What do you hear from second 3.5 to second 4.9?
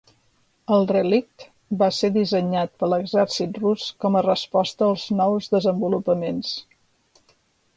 rus com a resposta